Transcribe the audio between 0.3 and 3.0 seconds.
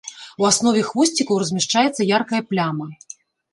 У аснове хвосцікаў размяшчаецца яркая пляма.